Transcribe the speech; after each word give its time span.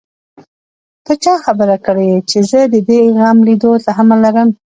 ته 1.05 1.13
چا 1.23 1.33
خبره 1.45 1.77
کړې 1.85 2.11
چې 2.29 2.39
زه 2.49 2.59
د 2.73 2.75
دې 2.87 2.99
غم 3.17 3.37
ليدو 3.47 3.71
تحمل 3.85 4.19
لرم. 4.25 4.49